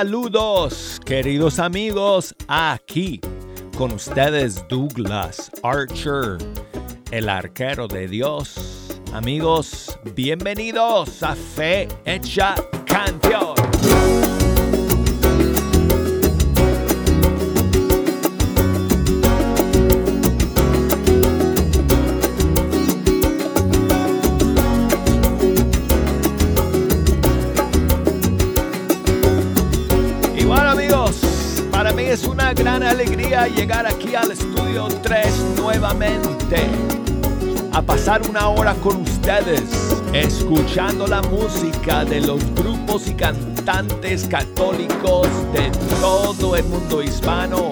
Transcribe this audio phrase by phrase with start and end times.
[0.00, 3.20] Saludos, queridos amigos, aquí
[3.76, 6.38] con ustedes Douglas Archer,
[7.10, 8.98] el arquero de Dios.
[9.12, 12.54] Amigos, bienvenidos a Fe Hecha
[33.46, 36.68] llegar aquí al estudio 3 nuevamente
[37.72, 39.62] a pasar una hora con ustedes,
[40.12, 45.70] escuchando la música de los grupos y cantantes católicos de
[46.00, 47.70] todo el mundo hispano.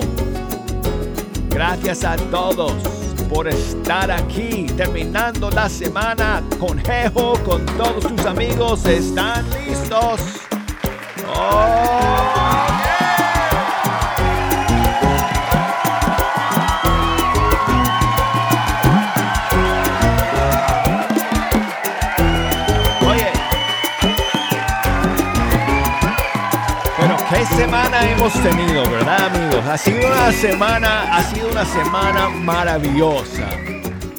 [1.48, 2.75] Gracias a todos
[3.29, 8.87] por estar aquí, terminando la semana con Jejo, con todos sus amigos.
[8.87, 10.20] ¿Están listos?
[11.35, 12.48] ¡Oh!
[27.59, 29.67] Semana hemos tenido, ¿verdad, amigos?
[29.67, 33.48] Ha sido una semana, ha sido una semana maravillosa.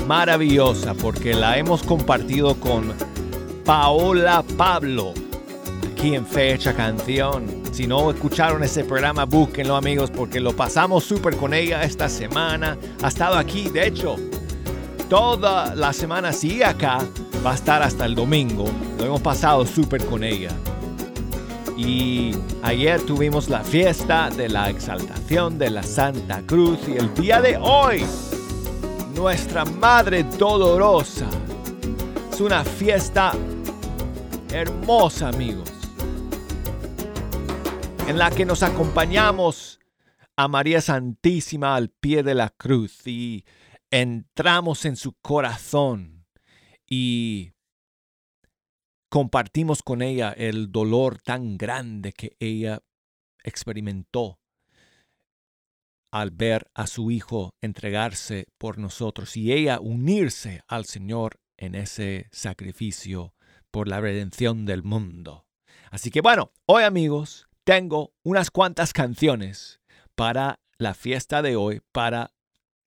[0.05, 2.93] Maravillosa, porque la hemos compartido con
[3.63, 5.13] Paola Pablo,
[5.89, 7.63] aquí en Fecha Canción.
[7.71, 12.77] Si no escucharon ese programa, búsquenlo, amigos, porque lo pasamos súper con ella esta semana.
[13.01, 14.17] Ha estado aquí, de hecho,
[15.07, 16.97] toda la semana sigue acá,
[17.45, 18.65] va a estar hasta el domingo.
[18.97, 20.51] Lo hemos pasado súper con ella.
[21.79, 27.39] Y ayer tuvimos la fiesta de la exaltación de la Santa Cruz y el día
[27.39, 28.03] de hoy,
[29.15, 31.29] nuestra Madre Dolorosa.
[32.29, 33.31] Es una fiesta
[34.51, 35.71] hermosa, amigos,
[38.09, 39.79] en la que nos acompañamos
[40.35, 43.45] a María Santísima al pie de la cruz y
[43.89, 46.25] entramos en su corazón
[46.85, 47.53] y
[49.09, 52.81] compartimos con ella el dolor tan grande que ella
[53.43, 54.39] experimentó
[56.11, 62.27] al ver a su hijo entregarse por nosotros y ella unirse al Señor en ese
[62.31, 63.33] sacrificio
[63.71, 65.45] por la redención del mundo.
[65.91, 69.81] Así que bueno, hoy amigos, tengo unas cuantas canciones
[70.15, 72.31] para la fiesta de hoy, para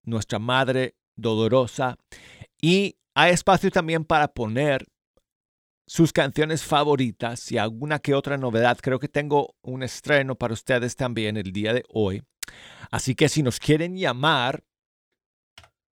[0.05, 1.99] nuestra Madre Dolorosa
[2.61, 4.87] y hay espacio también para poner
[5.87, 8.79] sus canciones favoritas y alguna que otra novedad.
[8.81, 12.23] Creo que tengo un estreno para ustedes también el día de hoy.
[12.91, 14.65] Así que si nos quieren llamar,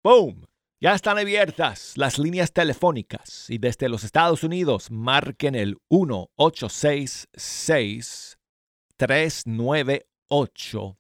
[0.03, 0.47] ¡boom!
[0.81, 8.39] Ya están abiertas las líneas telefónicas y desde los Estados Unidos marquen el 1866
[8.97, 10.99] 398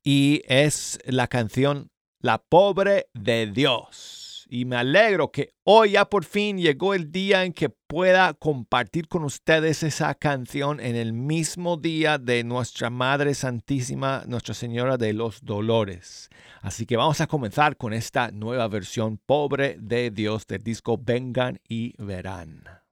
[0.02, 1.90] Y es la canción
[2.20, 7.44] La Pobre de Dios y me alegro que hoy ya por fin llegó el día
[7.44, 13.34] en que pueda compartir con ustedes esa canción en el mismo día de nuestra Madre
[13.34, 16.30] Santísima, Nuestra Señora de los Dolores.
[16.62, 21.60] Así que vamos a comenzar con esta nueva versión pobre de Dios del disco Vengan
[21.68, 22.85] y Verán.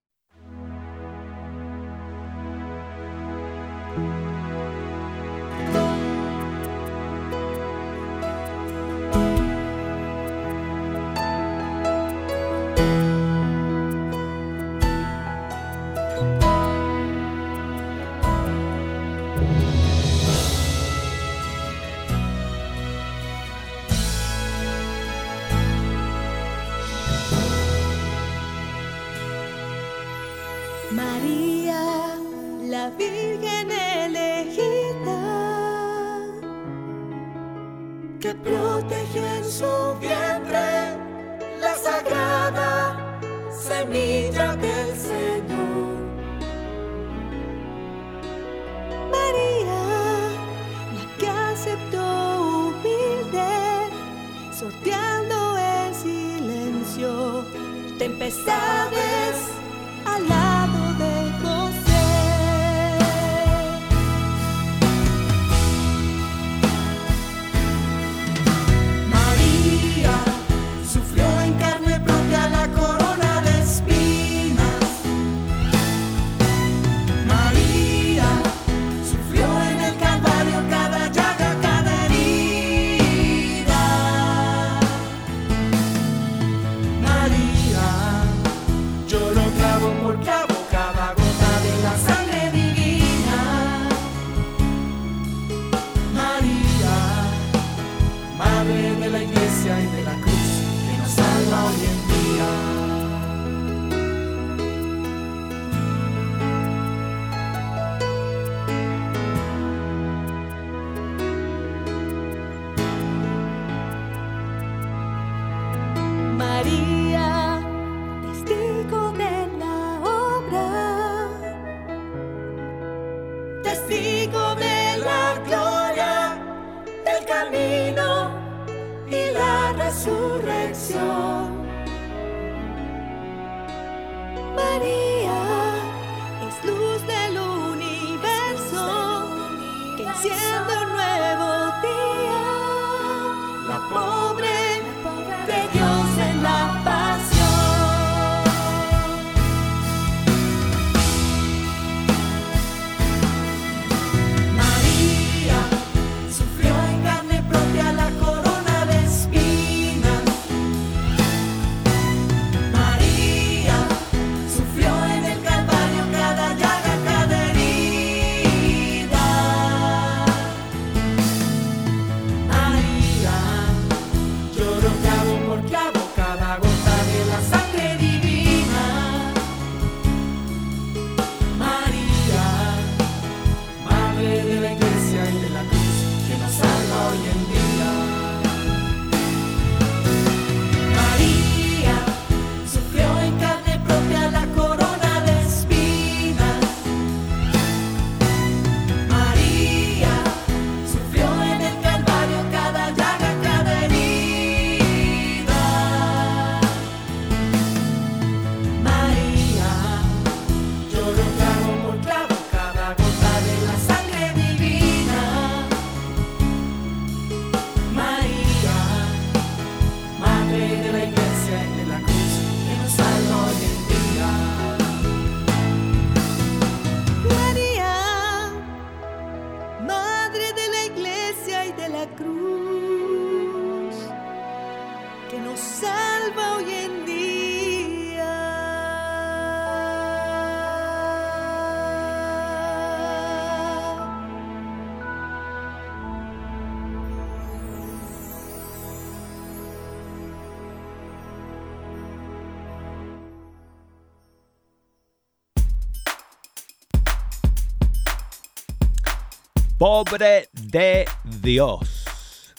[259.85, 261.05] Pobre de
[261.43, 262.55] Dios.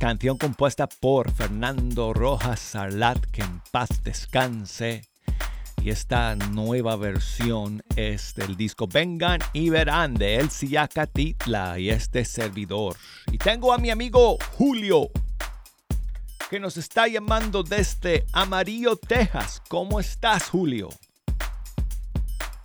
[0.00, 5.08] Canción compuesta por Fernando Rojas Sarlat, que en paz descanse.
[5.80, 10.48] Y esta nueva versión es del disco Vengan y Verán de El
[10.92, 12.96] Catitla y este servidor.
[13.30, 15.10] Y tengo a mi amigo Julio,
[16.50, 19.62] que nos está llamando desde Amarillo, Texas.
[19.68, 20.88] ¿Cómo estás, Julio?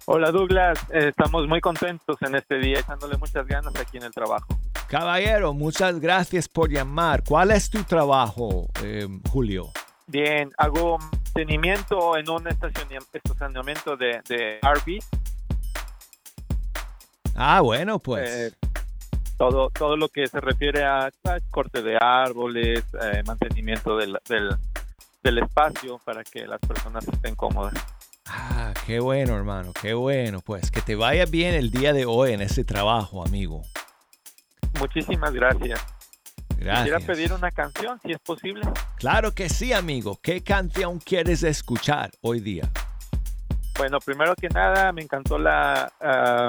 [0.05, 4.47] Hola Douglas, estamos muy contentos en este día, echándole muchas ganas aquí en el trabajo.
[4.87, 7.23] Caballero, muchas gracias por llamar.
[7.25, 9.71] ¿Cuál es tu trabajo, eh, Julio?
[10.07, 14.99] Bien, hago mantenimiento en un estacionamiento de, de RV,
[17.35, 18.29] Ah, bueno, pues.
[18.29, 18.53] Eh,
[19.37, 24.55] todo, todo lo que se refiere a, a corte de árboles, eh, mantenimiento del, del,
[25.23, 27.73] del espacio para que las personas estén cómodas.
[28.27, 30.39] Ah, qué bueno, hermano, qué bueno.
[30.41, 33.61] Pues que te vaya bien el día de hoy en ese trabajo, amigo.
[34.79, 35.79] Muchísimas gracias.
[36.49, 37.03] Quisiera Gracias.
[37.03, 38.61] pedir una canción, si es posible.
[38.95, 40.17] Claro que sí, amigo.
[40.21, 42.69] ¿Qué canción quieres escuchar hoy día?
[43.77, 45.91] Bueno, primero que nada, me encantó la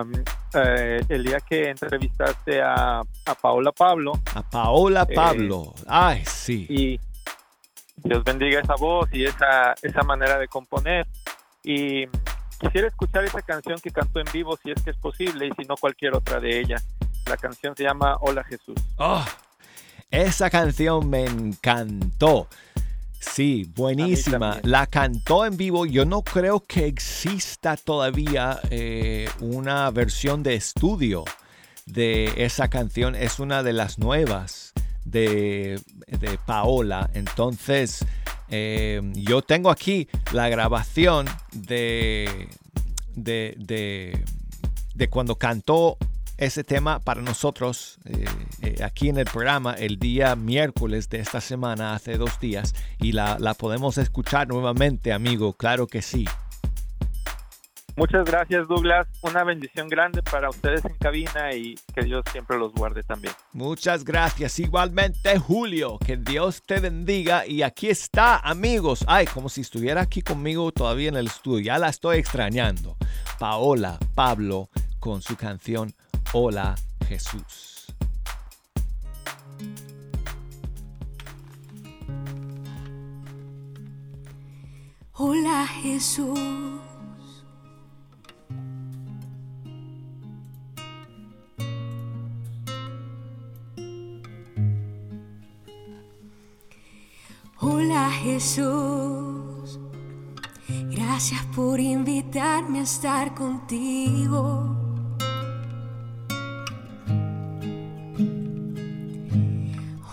[0.04, 0.12] um,
[0.54, 5.75] eh, el día que entrevistaste a, a Paola Pablo A Paola Eh, Pablo.
[5.88, 6.66] Ay, sí.
[6.69, 7.00] y
[7.97, 11.07] Dios bendiga esa voz y esa, esa manera de componer.
[11.64, 12.06] Y
[12.61, 15.66] quisiera escuchar esa canción que cantó en vivo si es que es posible y si
[15.66, 16.76] no cualquier otra de ella.
[17.26, 18.76] La canción se llama Hola Jesús.
[18.99, 19.25] Oh,
[20.11, 22.49] esa canción me encantó.
[23.18, 24.61] Sí, buenísima.
[24.62, 25.87] La cantó en vivo.
[25.87, 31.25] Yo no creo que exista todavía eh, una versión de estudio
[31.87, 33.16] de esa canción.
[33.16, 34.73] Es una de las nuevas
[35.04, 37.11] de, de Paola.
[37.14, 38.04] Entonces,
[38.51, 42.49] eh, yo tengo aquí la grabación de,
[43.15, 43.55] de,
[44.95, 45.97] de, cuando cantó
[46.37, 48.25] ese tema para nosotros eh,
[48.63, 53.13] eh, aquí en el programa el día miércoles de esta semana, hace dos días, y
[53.13, 56.27] la, la podemos escuchar nuevamente, amigo, claro que sí.
[57.97, 59.07] Muchas gracias Douglas.
[59.23, 63.35] Una bendición grande para ustedes en cabina y que Dios siempre los guarde también.
[63.53, 64.59] Muchas gracias.
[64.59, 67.47] Igualmente, Julio, que Dios te bendiga.
[67.47, 69.05] Y aquí está, amigos.
[69.07, 71.65] Ay, como si estuviera aquí conmigo todavía en el estudio.
[71.65, 72.97] Ya la estoy extrañando.
[73.39, 75.95] Paola Pablo con su canción
[76.33, 76.75] Hola
[77.07, 77.87] Jesús.
[85.13, 86.94] Hola Jesús.
[97.87, 99.79] Hola Jesús.
[100.91, 104.75] Gracias por invitarme a estar contigo.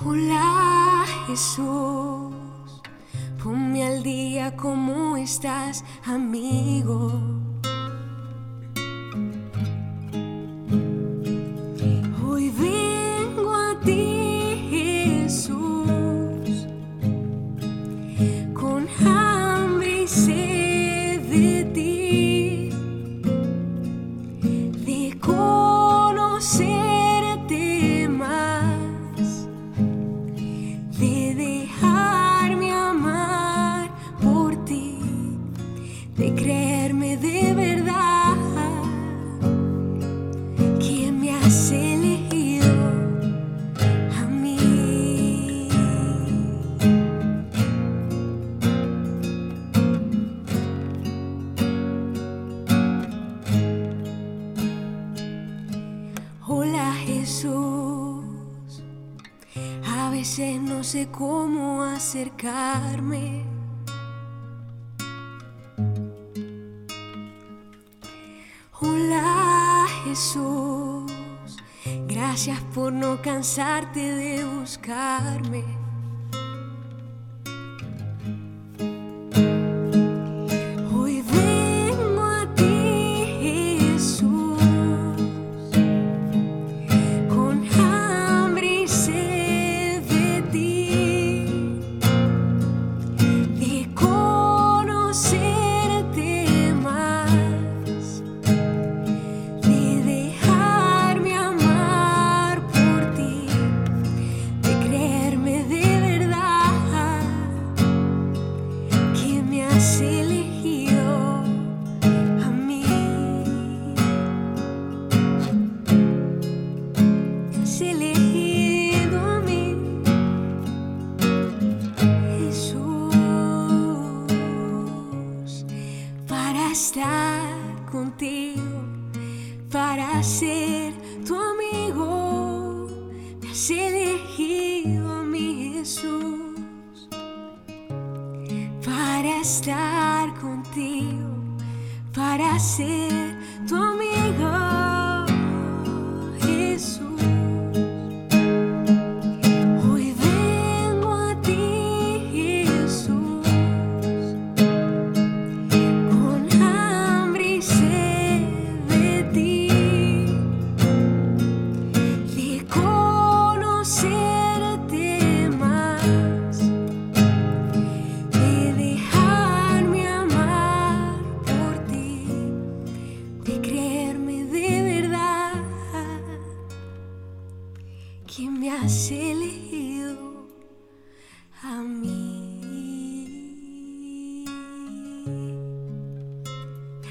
[0.06, 2.34] Hola Jesús.
[3.42, 7.41] Ponme al día cómo estás, amigo.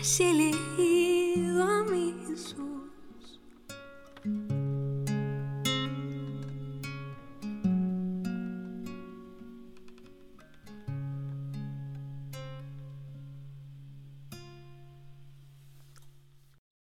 [0.01, 1.85] A
[2.27, 3.41] Jesús.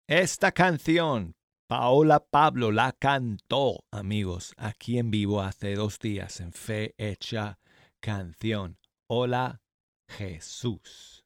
[0.08, 1.34] Esta canción,
[1.68, 7.58] Paola Pablo la cantó, amigos, aquí en vivo hace dos días en Fe Hecha
[8.00, 8.78] Canción.
[9.06, 9.60] Hola
[10.08, 11.19] Jesús.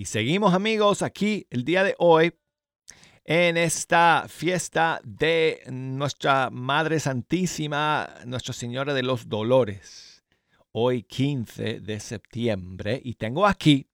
[0.00, 2.32] Y seguimos, amigos, aquí el día de hoy
[3.22, 10.24] en esta fiesta de nuestra Madre Santísima, Nuestra Señora de los Dolores.
[10.72, 13.90] Hoy 15 de septiembre y tengo aquí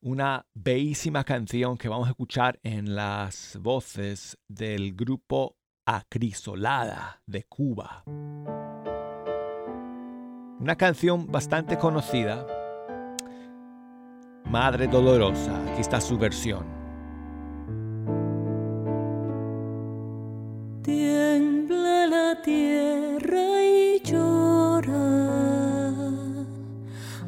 [0.00, 8.04] una bellísima canción que vamos a escuchar en las voces del grupo Acrisolada de Cuba.
[10.60, 12.46] Una canción bastante conocida,
[14.44, 16.64] Madre Dolorosa, aquí está su versión.
[20.82, 24.92] Tiembla la tierra y llora.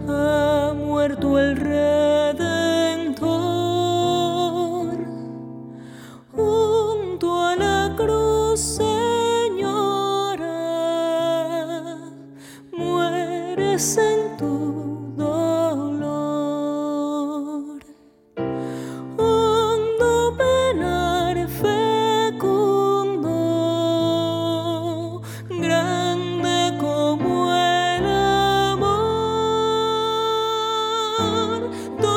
[0.08, 2.01] Ha muerto el Redentor.
[31.72, 32.11] Amor,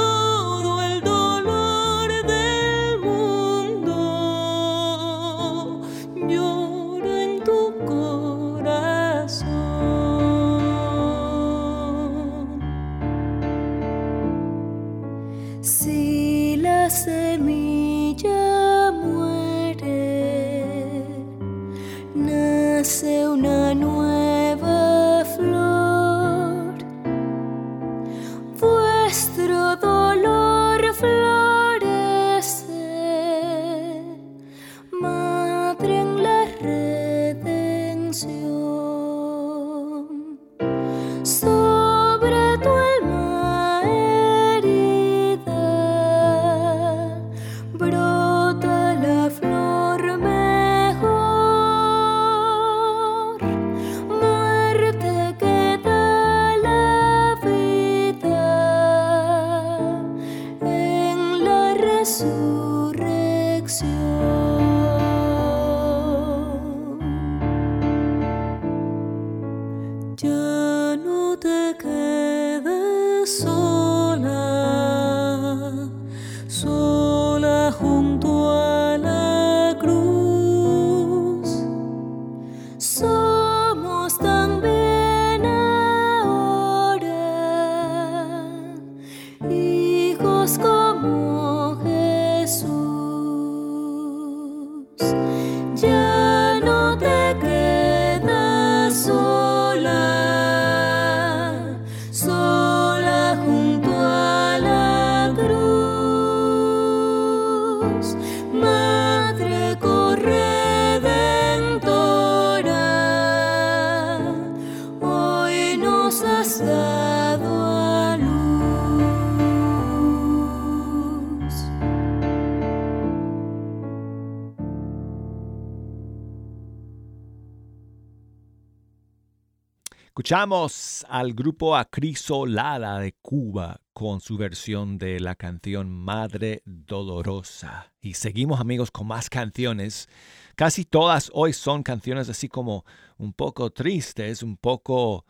[130.25, 137.93] Escuchamos al grupo Acrisolada de Cuba con su versión de la canción Madre Dolorosa.
[138.01, 140.09] Y seguimos amigos con más canciones.
[140.55, 142.85] Casi todas hoy son canciones así como
[143.19, 145.27] un poco tristes, un poco,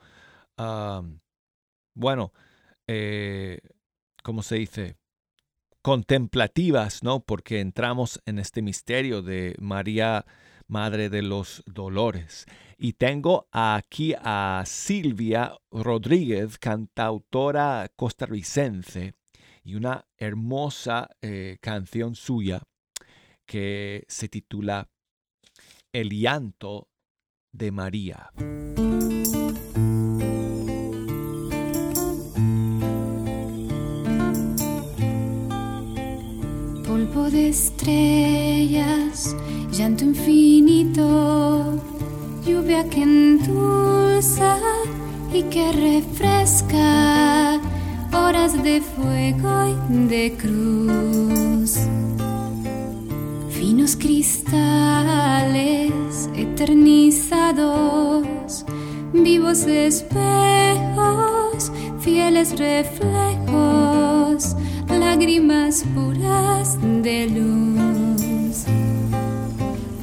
[1.93, 2.31] bueno,
[2.87, 3.59] eh,
[4.23, 4.95] ¿cómo se dice?
[5.81, 7.19] Contemplativas, ¿no?
[7.19, 10.25] Porque entramos en este misterio de María,
[10.67, 12.45] Madre de los Dolores.
[12.77, 19.13] Y tengo aquí a Silvia Rodríguez, cantautora costarricense,
[19.63, 22.61] y una hermosa eh, canción suya
[23.45, 24.89] que se titula
[25.91, 26.89] El llanto
[27.51, 28.31] de María.
[37.31, 39.35] De estrellas,
[39.71, 41.81] llanto infinito,
[42.45, 44.59] lluvia que endulza
[45.33, 47.59] y que refresca,
[48.13, 51.79] horas de fuego y de cruz.
[53.49, 55.91] Finos cristales
[56.35, 58.65] eternizados,
[59.13, 60.11] vivos espejos,
[61.99, 64.55] fieles reflejos,
[64.87, 68.65] lágrimas puras de luz.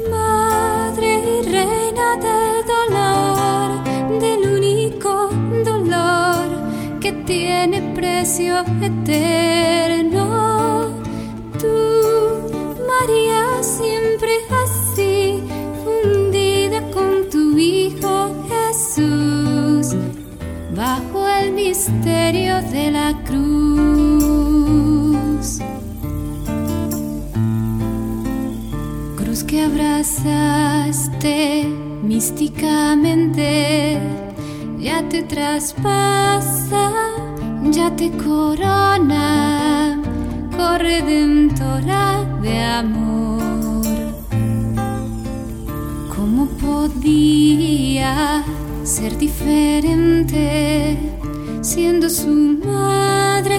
[0.08, 5.28] Madre y reina del dolor, del único
[5.64, 6.46] dolor
[7.00, 9.91] que tiene precio eterno.
[35.32, 36.92] Traspasa,
[37.70, 39.98] ya te corona,
[40.54, 43.82] corredentora de amor.
[46.14, 48.44] ¿Cómo podía
[48.84, 50.98] ser diferente
[51.62, 53.58] siendo su madre?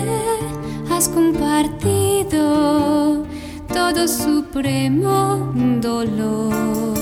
[0.91, 2.43] Has compartido
[3.73, 6.92] todo supremo dolor.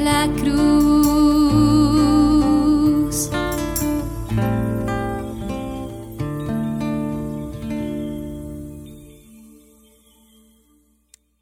[0.00, 0.88] La cruz.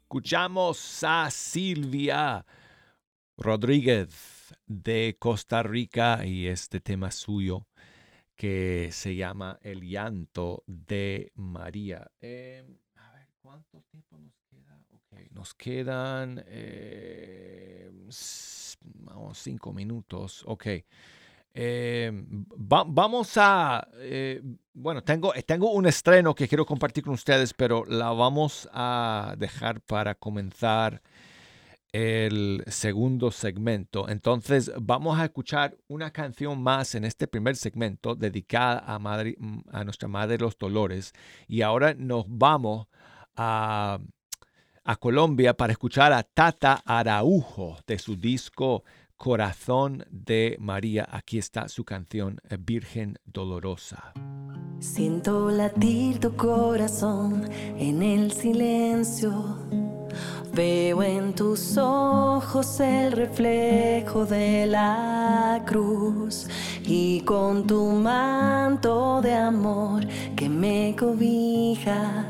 [0.01, 2.45] Escuchamos a Silvia
[3.37, 7.67] Rodríguez de Costa Rica y este tema suyo
[8.35, 12.11] que se llama El llanto de María.
[12.19, 12.63] Eh,
[12.95, 14.36] a ver, ¿cuánto tiempo nos
[15.17, 17.89] Ok, nos quedan eh,
[19.33, 20.43] cinco minutos.
[20.45, 20.67] Ok.
[21.59, 22.11] Eh,
[22.71, 24.41] va- vamos a, eh,
[24.73, 29.81] bueno, tengo, tengo un estreno que quiero compartir con ustedes, pero la vamos a dejar
[29.81, 31.01] para comenzar
[31.91, 34.07] el segundo segmento.
[34.09, 39.35] Entonces, vamos a escuchar una canción más en este primer segmento dedicada a, madre,
[39.71, 41.13] a nuestra Madre de los Dolores.
[41.47, 42.87] Y ahora nos vamos
[43.35, 43.99] a,
[44.87, 48.85] a Colombia para escuchar a Tata Araujo de su disco
[49.17, 51.05] Corazón de María.
[51.11, 54.13] Aquí está su canción eh, Virgen Dolorosa.
[54.79, 59.57] Siento latir tu corazón en el silencio.
[60.53, 66.47] Veo en tus ojos el reflejo de la cruz
[66.85, 72.25] y con tu manto de amor que me cobija,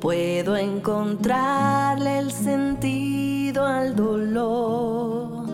[0.00, 5.46] puedo encontrarle el sentido al dolor.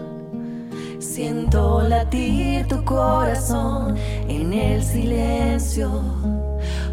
[0.99, 3.97] Siento latir tu corazón
[4.29, 6.03] en el silencio,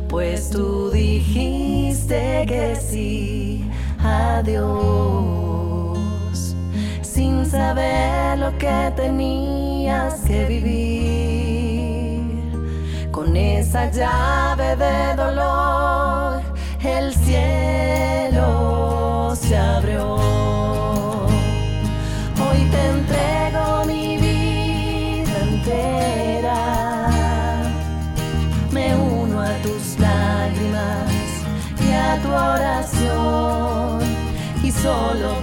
[0.08, 5.98] pues tú dijiste que sí a Dios,
[7.02, 11.82] sin saber lo que tenías que vivir.
[13.12, 16.51] Con esa llave de dolor,
[17.02, 18.46] el cielo
[19.36, 20.16] se abrió.
[22.44, 26.60] Hoy te entrego mi vida entera.
[28.72, 31.12] Me uno a tus lágrimas
[31.86, 34.02] y a tu oración.
[34.64, 35.41] Y solo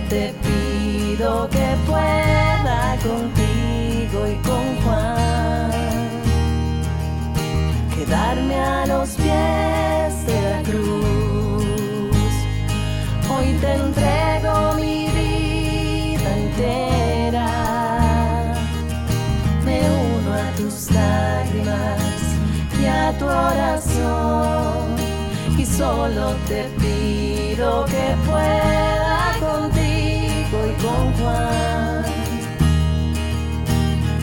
[25.78, 32.04] solo te pido que pueda contigo y con Juan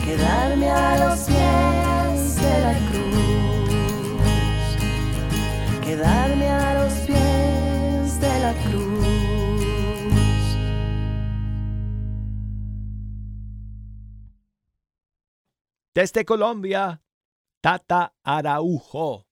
[0.04, 3.72] quedarme a los pies de la cruz.
[5.82, 9.06] Quedarme a los pies de la cruz.
[15.94, 17.02] Desde Colombia,
[17.62, 19.25] Tata Araujo.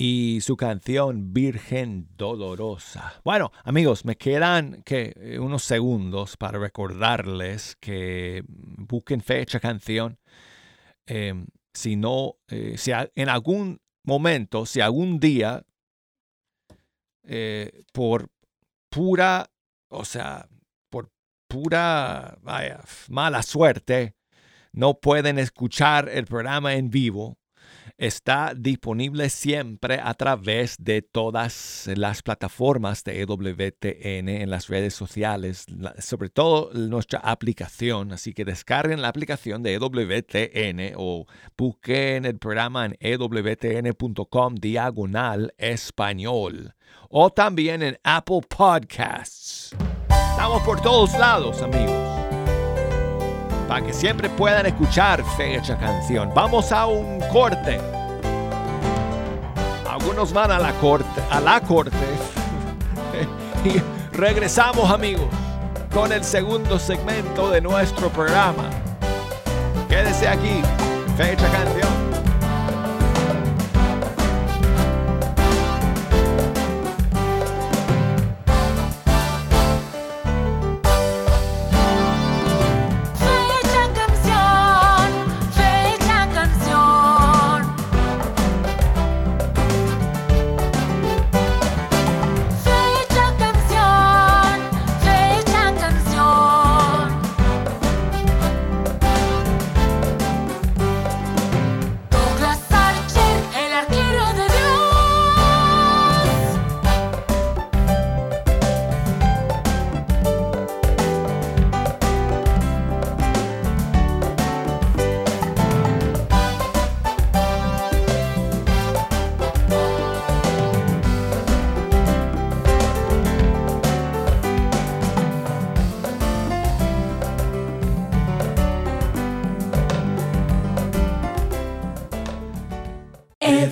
[0.00, 3.20] Y su canción Virgen Dolorosa.
[3.24, 10.20] Bueno, amigos, me quedan que eh, unos segundos para recordarles que busquen fecha canción.
[11.04, 15.64] Em, si no, eh, si en algún momento, si algún día,
[17.24, 18.30] eh, por
[18.90, 19.50] pura,
[19.88, 20.48] o sea,
[20.90, 21.10] por
[21.48, 24.14] pura, vaya, mala suerte,
[24.72, 27.37] no pueden escuchar el programa en vivo,
[27.98, 35.66] está disponible siempre a través de todas las plataformas de EWTN en las redes sociales,
[35.98, 38.12] sobre todo nuestra aplicación.
[38.12, 46.74] Así que descarguen la aplicación de EWTN o busquen el programa en ewtn.com diagonal español
[47.10, 49.74] o también en Apple Podcasts.
[50.08, 52.07] Estamos por todos lados, amigos
[53.68, 56.32] para que siempre puedan escuchar fecha canción.
[56.34, 57.78] Vamos a un corte.
[59.88, 61.96] Algunos van a la corte, a la corte.
[63.64, 65.28] y regresamos, amigos,
[65.92, 68.70] con el segundo segmento de nuestro programa.
[69.88, 70.62] Quédese aquí,
[71.16, 71.97] fecha canción.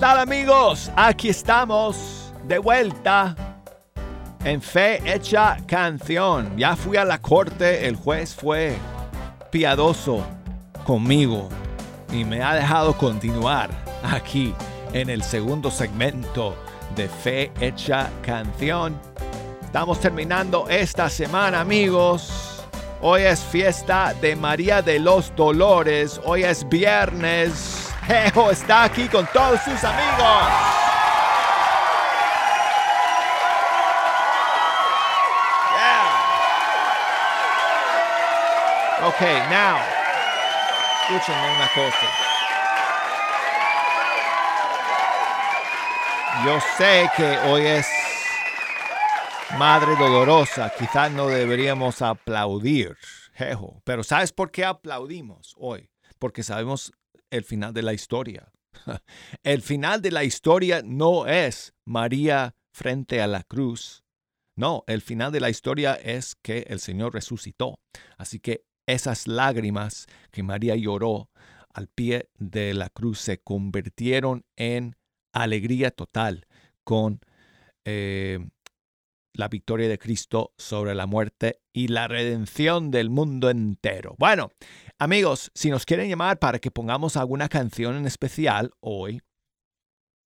[0.00, 0.90] tal amigos?
[0.96, 3.36] Aquí estamos de vuelta
[4.46, 6.56] en Fe Hecha Canción.
[6.56, 8.78] Ya fui a la corte, el juez fue
[9.50, 10.24] piadoso
[10.86, 11.50] conmigo
[12.10, 13.68] y me ha dejado continuar
[14.02, 14.54] aquí
[14.94, 16.56] en el segundo segmento
[16.96, 18.98] de Fe Hecha Canción.
[19.62, 22.64] Estamos terminando esta semana amigos.
[23.02, 26.18] Hoy es fiesta de María de los Dolores.
[26.24, 27.79] Hoy es viernes
[28.50, 30.42] está aquí con todos sus amigos.
[35.76, 36.10] Yeah.
[39.08, 39.78] Okay, now,
[41.02, 42.06] escúchenme una cosa.
[46.44, 47.86] Yo sé que hoy es
[49.58, 52.96] Madre Dolorosa, quizás no deberíamos aplaudir,
[53.84, 55.90] pero ¿sabes por qué aplaudimos hoy?
[56.18, 56.92] Porque sabemos
[57.30, 58.52] el final de la historia.
[59.42, 64.04] El final de la historia no es María frente a la cruz.
[64.56, 67.80] No, el final de la historia es que el Señor resucitó.
[68.16, 71.30] Así que esas lágrimas que María lloró
[71.72, 74.96] al pie de la cruz se convirtieron en
[75.32, 76.46] alegría total
[76.84, 77.20] con
[77.84, 78.40] eh,
[79.32, 84.14] la victoria de Cristo sobre la muerte y la redención del mundo entero.
[84.18, 84.50] Bueno,
[85.00, 89.22] Amigos, si nos quieren llamar para que pongamos alguna canción en especial hoy,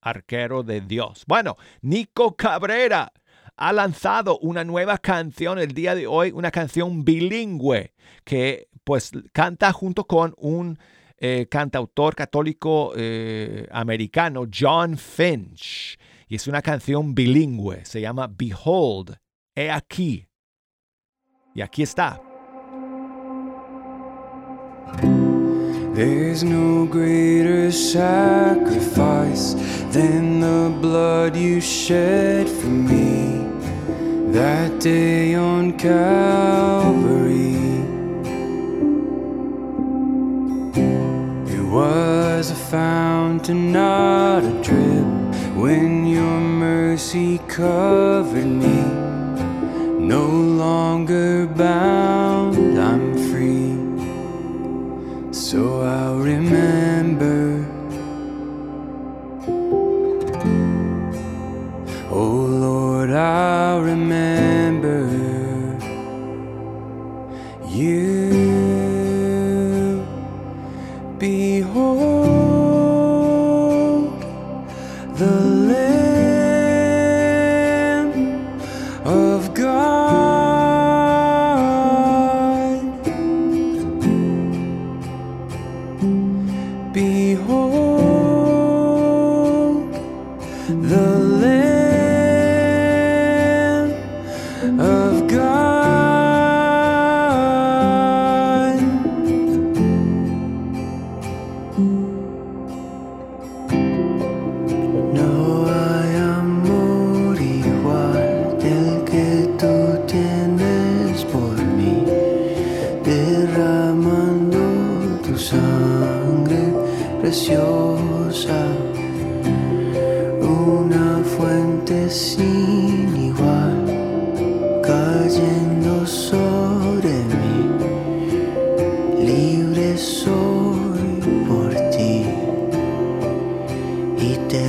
[0.00, 1.24] Arquero de Dios.
[1.26, 3.12] Bueno, Nico Cabrera
[3.56, 9.72] ha lanzado una nueva canción el día de hoy, una canción bilingüe que pues canta
[9.72, 10.78] junto con un
[11.18, 15.98] eh, cantautor católico eh, americano, John Finch.
[16.28, 19.18] Y es una canción bilingüe, se llama Behold,
[19.54, 20.28] he aquí.
[21.54, 22.27] Y aquí está.
[25.98, 29.54] There's no greater sacrifice
[29.90, 33.44] than the blood you shed for me
[34.30, 37.56] that day on Calvary.
[41.52, 45.04] It was a fountain, not a drip,
[45.56, 48.84] when your mercy covered me.
[49.98, 51.97] No longer bound,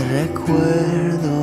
[0.10, 1.38] recuerdo.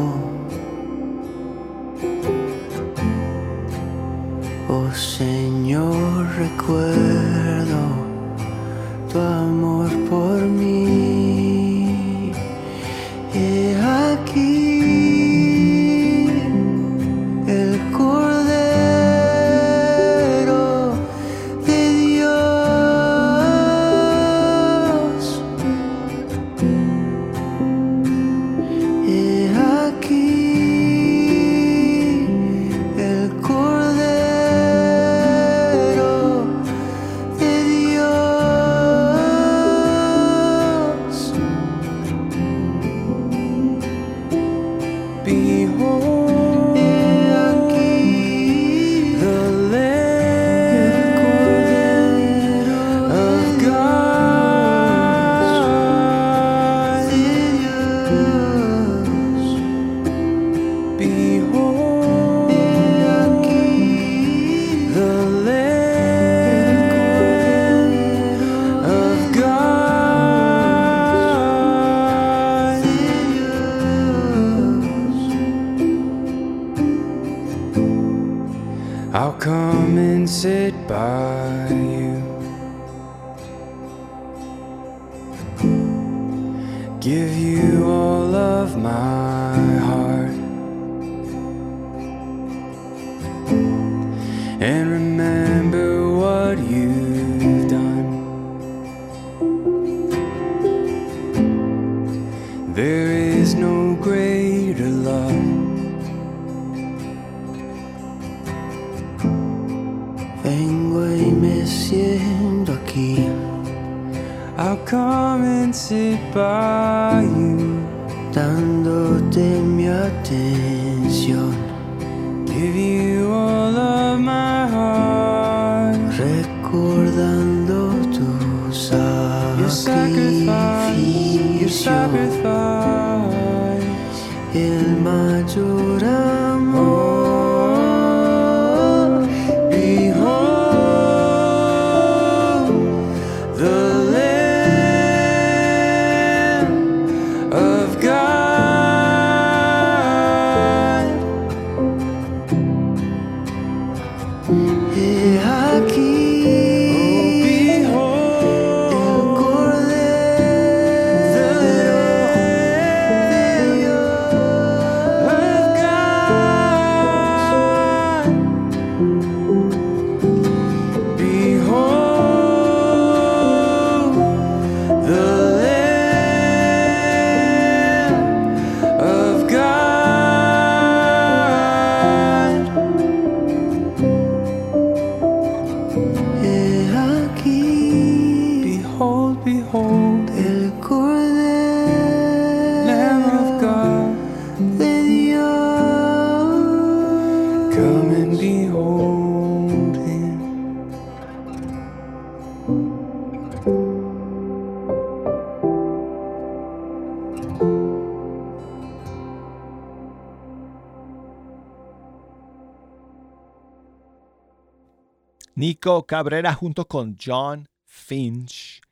[215.57, 218.83] Nico Cabrera junto con John Finch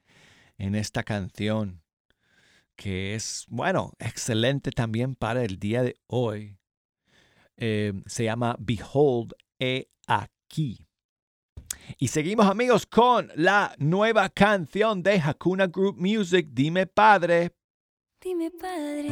[0.56, 1.82] en esta canción
[2.74, 6.56] que es, bueno, excelente también para el día de hoy.
[7.56, 10.88] Eh, se llama Behold, he aquí.
[11.98, 17.52] Y seguimos amigos con la nueva canción de Hakuna Group Music, Dime Padre.
[18.22, 19.10] Dime, padre,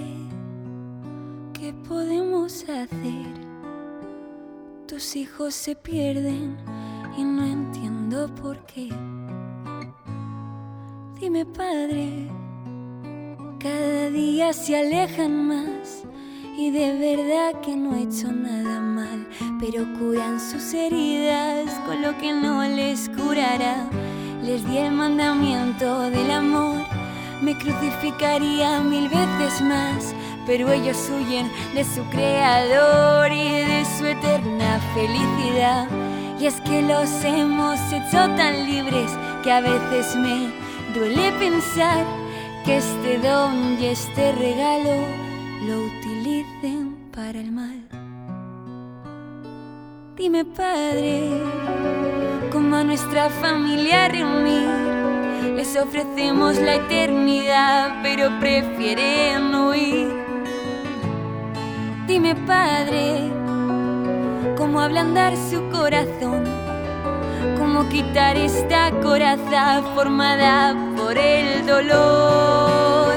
[1.53, 3.27] ¿qué podemos hacer?
[4.89, 6.57] Tus hijos se pierden
[7.17, 8.89] y no entiendo por qué.
[11.21, 12.29] Dime, padre,
[13.59, 16.05] cada día se alejan más
[16.57, 19.27] y de verdad que no he hecho nada mal,
[19.61, 23.89] pero curan sus heridas con lo que no les curará.
[24.43, 26.83] Les di el mandamiento del amor,
[27.41, 30.15] me crucificaría mil veces más,
[30.47, 36.12] pero ellos huyen de su creador y de su eterna felicidad.
[36.43, 39.12] Y es que los hemos hecho tan libres
[39.45, 40.51] que a veces me
[40.93, 42.05] duele pensar
[42.64, 45.07] que este don y este regalo
[45.68, 47.86] lo utilicen para el mal.
[50.16, 51.30] Dime, Padre,
[52.51, 55.55] cómo a nuestra familia reunir.
[55.55, 60.12] Les ofrecemos la eternidad, pero prefieren huir.
[62.09, 63.30] Dime, Padre,
[64.57, 66.45] cómo ablandar su corazón,
[67.59, 73.14] cómo quitar esta coraza formada por el dolor.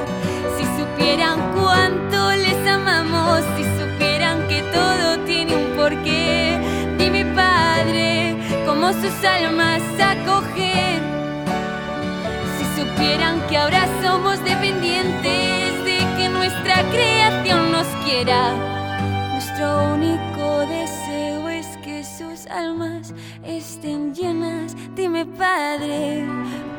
[0.57, 6.59] Si supieran cuánto les amamos, si supieran que todo tiene un porqué,
[6.97, 11.01] dime Padre, cómo sus almas acogen.
[12.57, 18.53] Si supieran que ahora somos dependientes de que nuestra creación nos quiera,
[19.32, 21.05] nuestro único deseo es
[22.48, 24.76] almas estén llenas.
[24.96, 26.26] Dime Padre,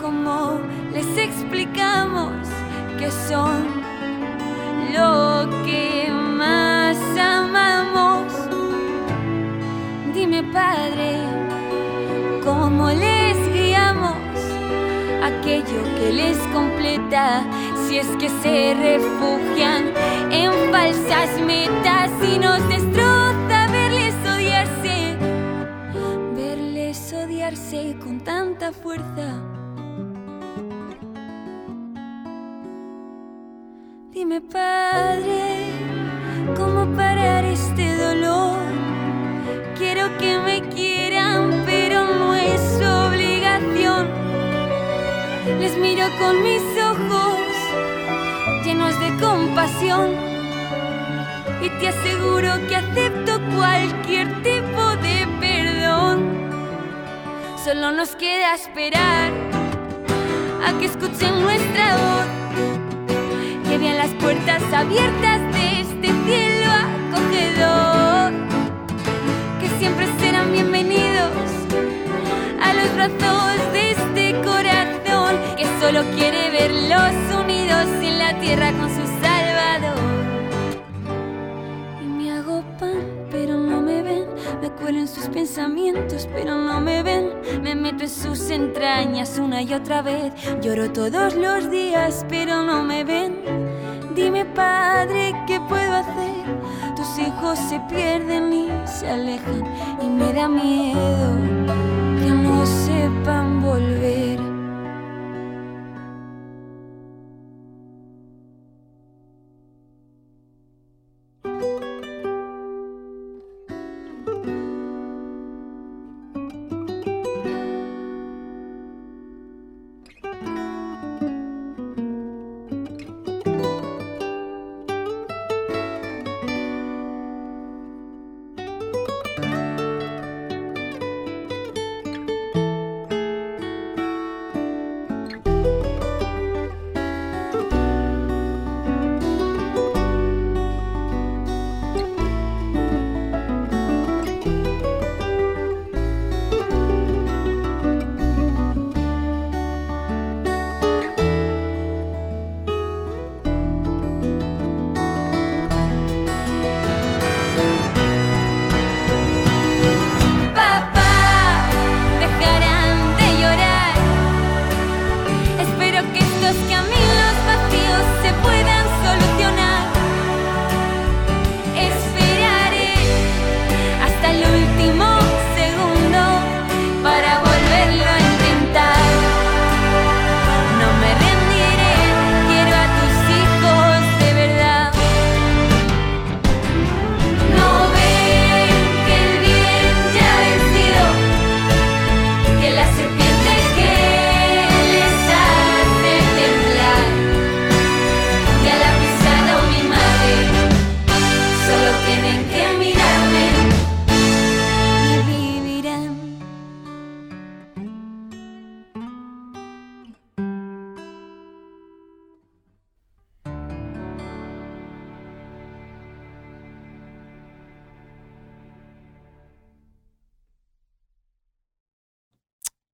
[0.00, 0.58] ¿cómo
[0.92, 2.32] les explicamos
[2.98, 3.82] que son
[4.92, 8.32] lo que más amamos?
[10.14, 11.18] Dime Padre,
[12.44, 14.16] ¿cómo les guiamos
[15.22, 17.44] aquello que les completa?
[17.86, 19.92] Si es que se refugian
[20.30, 23.15] en falsas metas y nos destroza
[28.02, 29.40] con tanta fuerza.
[34.12, 35.70] Dime, Padre,
[36.56, 38.58] ¿cómo parar este dolor?
[39.78, 44.08] Quiero que me quieran, pero no es obligación.
[45.60, 47.38] Les miro con mis ojos
[48.64, 50.10] llenos de compasión
[51.62, 55.25] y te aseguro que acepto cualquier tipo de.
[57.66, 59.32] Solo nos queda esperar
[60.64, 66.70] a que escuchen nuestra voz que vean las puertas abiertas de este cielo
[67.10, 68.32] acogedor,
[69.60, 71.32] que siempre serán bienvenidos
[72.62, 78.95] a los brazos de este corazón que solo quiere verlos unidos en la tierra con
[84.76, 89.72] cuelo en sus pensamientos, pero no me ven, me meto en sus entrañas una y
[89.72, 93.42] otra vez, lloro todos los días, pero no me ven.
[94.14, 96.44] Dime, Padre, ¿qué puedo hacer?
[96.96, 99.62] Tus hijos se pierden y se alejan
[100.02, 101.36] y me da miedo
[102.20, 104.45] que no sepan volver.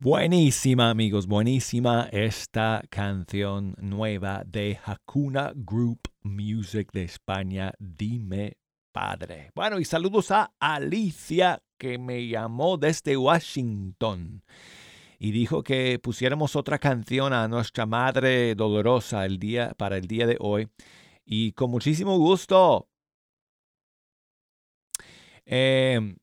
[0.05, 8.57] Buenísima, amigos, buenísima esta canción nueva de Hakuna Group Music de España, Dime
[8.91, 9.53] Padre.
[9.55, 14.43] Bueno, y saludos a Alicia que me llamó desde Washington
[15.21, 20.27] y dijo que pusiéramos otra canción a nuestra madre dolorosa el día, para el día
[20.27, 20.69] de hoy.
[21.25, 22.89] Y con muchísimo gusto.
[25.47, 26.17] Eh,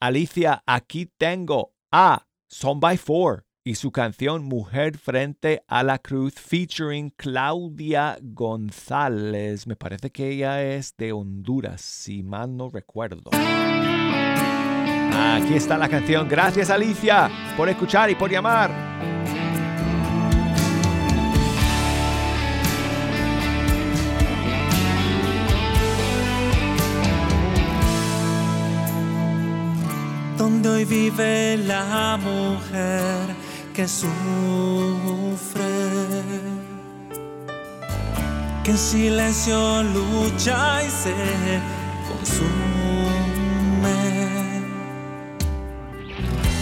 [0.00, 6.34] Alicia, aquí tengo a Son by Four y su canción Mujer frente a la cruz
[6.34, 9.68] featuring Claudia González.
[9.68, 13.30] Me parece que ella es de Honduras, si mal no recuerdo.
[15.12, 16.28] Aquí está la canción.
[16.28, 18.72] Gracias Alicia por escuchar y por llamar.
[30.84, 33.34] Vive la mujer
[33.74, 34.10] que sufre,
[38.64, 41.14] que en silencio lucha y se
[42.08, 42.50] consume.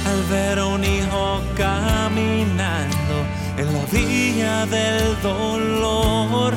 [0.06, 3.16] Al ver a un hijo caminando
[3.56, 6.54] en la vía del dolor,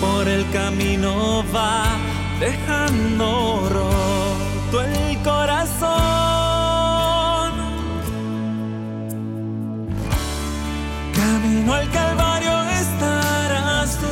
[0.00, 1.96] por el camino va
[2.40, 3.85] dejando roto
[11.66, 14.06] Camino al Calvario estarás tú.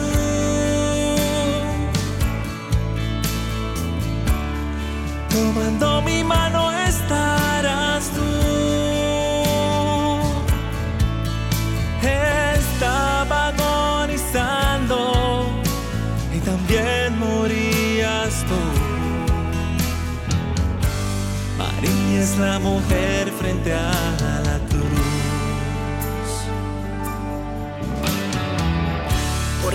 [5.30, 8.22] Tomando mi mano estarás tú.
[12.02, 14.96] Estaba agonizando
[16.34, 18.60] y también morías tú.
[21.56, 24.13] María es la mujer frente a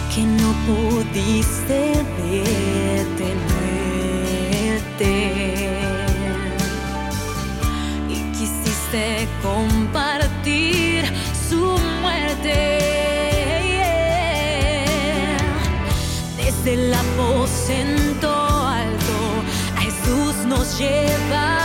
[0.10, 3.30] porque no pudiste detenerte
[8.10, 11.05] y quisiste compartir
[11.47, 12.57] su muerte.
[16.38, 18.30] Desde el aposento
[18.66, 19.18] alto
[19.78, 21.59] a Jesús nos llevarás,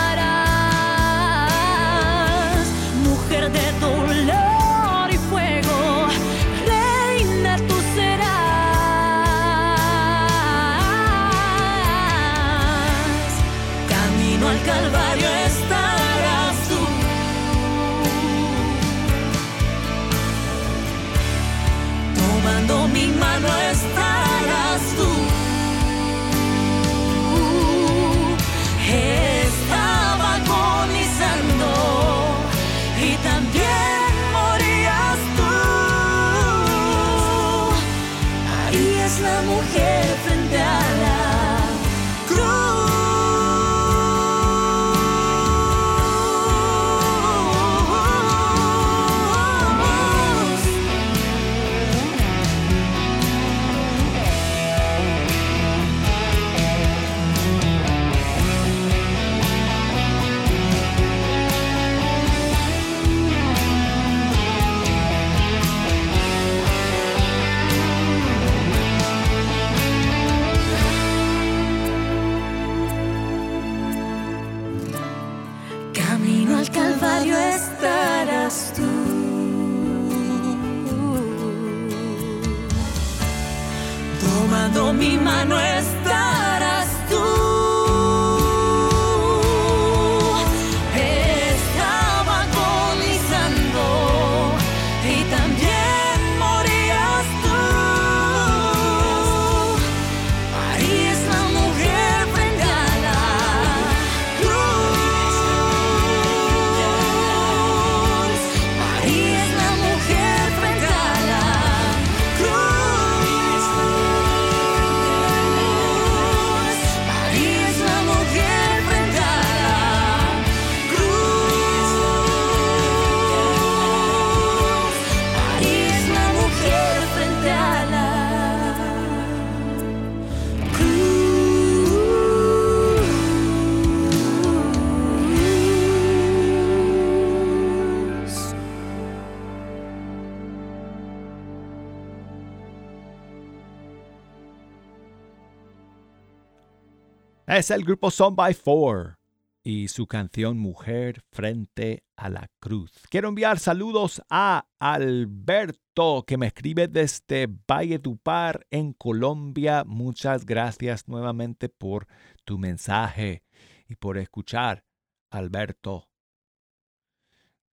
[147.56, 149.16] Es el grupo Son by Four
[149.62, 152.90] y su canción Mujer frente a la cruz.
[153.08, 159.84] Quiero enviar saludos a Alberto que me escribe desde Valle Tupar en Colombia.
[159.86, 162.08] Muchas gracias nuevamente por
[162.44, 163.44] tu mensaje
[163.88, 164.84] y por escuchar,
[165.30, 166.08] Alberto.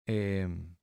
[0.06, 0.74] Em,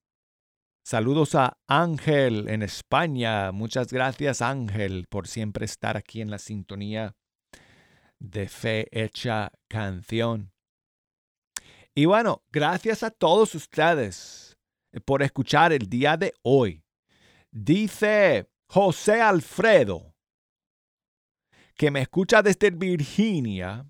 [0.85, 3.51] saludos a Ángel en España.
[3.51, 7.13] Muchas gracias Ángel por siempre estar aquí en la sintonía
[8.19, 10.51] de Fe Hecha Canción.
[11.93, 14.57] Y bueno, gracias a todos ustedes
[14.91, 16.83] eh, por escuchar el día de hoy.
[17.51, 20.13] Dice José Alfredo,
[21.75, 23.89] que me escucha desde Virginia,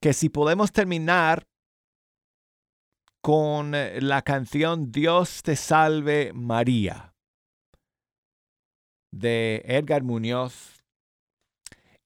[0.00, 1.46] que si podemos terminar
[3.20, 7.14] con eh, la canción Dios te salve María
[9.12, 10.77] de Edgar Muñoz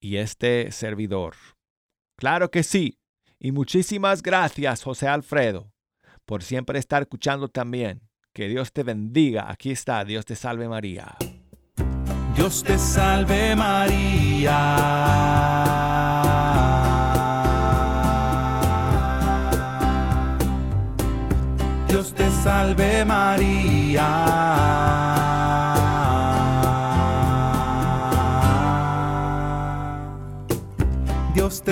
[0.02, 1.36] y este servidor.
[2.18, 2.98] Claro que sí.
[3.38, 5.72] Y muchísimas gracias, José Alfredo,
[6.26, 8.02] por siempre estar escuchando también.
[8.34, 9.50] Que Dios te bendiga.
[9.50, 11.16] Aquí está, Dios te salve María.
[12.34, 14.76] Dios te salve María.
[21.88, 24.02] Dios te salve María.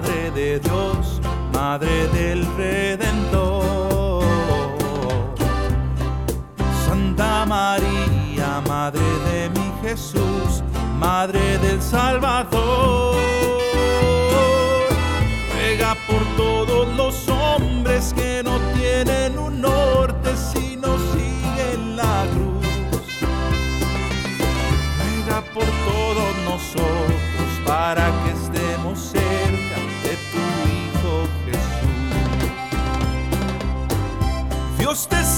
[0.00, 1.20] Madre de Dios,
[1.52, 4.24] Madre del Redentor.
[6.86, 10.62] Santa María, Madre de mi Jesús,
[10.98, 13.14] Madre del Salvador.
[15.52, 22.66] Ruega por todos los hombres que no tienen un norte sino siguen la cruz.
[24.96, 27.19] Ruega por todos nosotros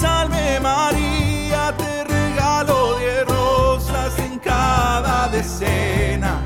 [0.03, 6.42] salve María, te regalo de rosas en cada decena.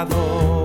[0.00, 0.59] Salvador.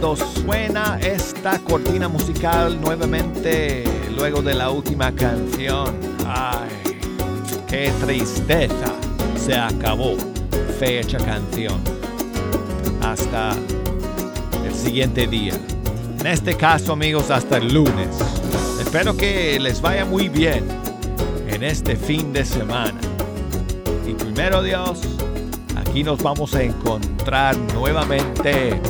[0.00, 3.84] Cuando suena esta cortina musical nuevamente
[4.16, 5.94] luego de la última canción,
[6.26, 6.70] ay,
[7.68, 8.94] qué tristeza,
[9.36, 10.16] se acabó
[10.78, 11.78] fecha canción.
[13.02, 13.50] Hasta
[14.64, 15.52] el siguiente día.
[16.18, 18.08] En este caso, amigos, hasta el lunes.
[18.80, 20.64] Espero que les vaya muy bien
[21.46, 22.98] en este fin de semana.
[24.08, 25.02] Y primero Dios,
[25.76, 28.80] aquí nos vamos a encontrar nuevamente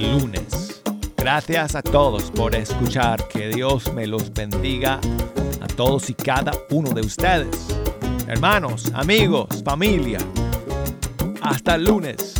[0.00, 0.82] lunes.
[1.16, 3.28] Gracias a todos por escuchar.
[3.28, 4.98] Que Dios me los bendiga
[5.60, 7.68] a todos y cada uno de ustedes.
[8.26, 10.18] Hermanos, amigos, familia.
[11.42, 12.39] Hasta el lunes.